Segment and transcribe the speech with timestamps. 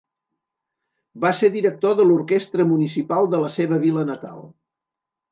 [1.25, 4.41] Va ser director de l'orquestra municipal de la seva vila natal.